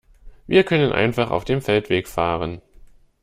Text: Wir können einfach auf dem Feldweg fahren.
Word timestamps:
Wir 0.47 0.63
können 0.63 0.91
einfach 0.93 1.29
auf 1.29 1.45
dem 1.45 1.61
Feldweg 1.61 2.07
fahren. 2.07 2.63